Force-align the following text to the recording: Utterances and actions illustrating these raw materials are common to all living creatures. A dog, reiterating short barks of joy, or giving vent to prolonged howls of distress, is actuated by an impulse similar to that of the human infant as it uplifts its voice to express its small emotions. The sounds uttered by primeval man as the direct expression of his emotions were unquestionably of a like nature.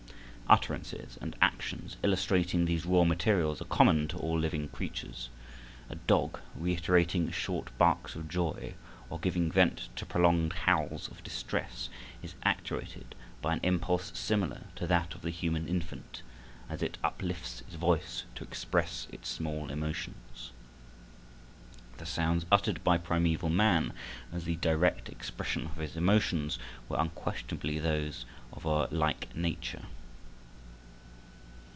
Utterances 0.51 1.17
and 1.21 1.33
actions 1.41 1.95
illustrating 2.03 2.65
these 2.65 2.85
raw 2.85 3.05
materials 3.05 3.61
are 3.61 3.71
common 3.71 4.09
to 4.09 4.17
all 4.17 4.37
living 4.37 4.67
creatures. 4.67 5.29
A 5.89 5.95
dog, 5.95 6.41
reiterating 6.57 7.31
short 7.31 7.69
barks 7.77 8.15
of 8.17 8.27
joy, 8.27 8.73
or 9.09 9.17
giving 9.17 9.49
vent 9.49 9.87
to 9.95 10.05
prolonged 10.05 10.51
howls 10.51 11.07
of 11.07 11.23
distress, 11.23 11.87
is 12.21 12.35
actuated 12.43 13.15
by 13.41 13.53
an 13.53 13.61
impulse 13.63 14.11
similar 14.13 14.63
to 14.75 14.85
that 14.87 15.15
of 15.15 15.21
the 15.21 15.29
human 15.29 15.69
infant 15.69 16.21
as 16.67 16.83
it 16.83 16.97
uplifts 17.01 17.61
its 17.61 17.75
voice 17.75 18.25
to 18.35 18.43
express 18.43 19.07
its 19.13 19.29
small 19.29 19.69
emotions. 19.71 20.51
The 21.95 22.05
sounds 22.05 22.45
uttered 22.51 22.83
by 22.83 22.97
primeval 22.97 23.49
man 23.49 23.93
as 24.33 24.43
the 24.43 24.57
direct 24.57 25.07
expression 25.07 25.67
of 25.67 25.77
his 25.77 25.95
emotions 25.95 26.59
were 26.89 26.99
unquestionably 26.99 27.77
of 27.77 28.65
a 28.65 28.85
like 28.93 29.33
nature. 29.33 29.83